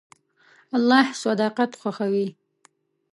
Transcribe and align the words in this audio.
الله 0.77 1.07
صداقت 1.23 1.71
خوښوي. 1.81 2.27